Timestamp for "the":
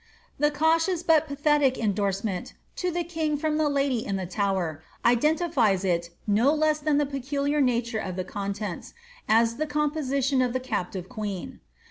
0.39-0.49, 2.89-3.03, 3.57-3.65, 4.15-4.25, 6.97-7.05, 8.15-8.23, 9.57-9.67, 10.53-10.59